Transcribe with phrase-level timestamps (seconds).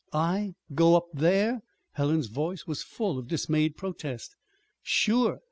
[0.13, 4.35] "I go up there?" Helen's voice was full of dismayed protest.
[4.81, 5.39] "Sure!